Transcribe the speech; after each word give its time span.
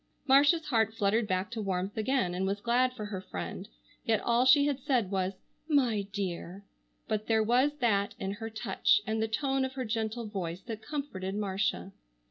Marcia's 0.27 0.65
heart 0.65 0.95
fluttered 0.95 1.27
back 1.27 1.51
to 1.51 1.61
warmth 1.61 1.95
again 1.95 2.33
and 2.33 2.47
was 2.47 2.59
glad 2.59 2.91
for 2.91 3.05
her 3.05 3.21
friend, 3.21 3.69
yet 4.03 4.19
all 4.19 4.45
she 4.45 4.65
had 4.65 4.79
said 4.79 5.11
was: 5.11 5.33
"My 5.67 6.07
dear!" 6.11 6.63
but 7.07 7.27
there 7.27 7.43
was 7.43 7.77
that 7.81 8.15
in 8.17 8.31
her 8.31 8.49
touch 8.49 9.01
and 9.05 9.21
the 9.21 9.27
tone 9.27 9.63
of 9.63 9.73
her 9.73 9.85
gentle 9.85 10.25
voice 10.25 10.61
that 10.61 10.81
comforted 10.81 11.35
Marcia. 11.35 11.91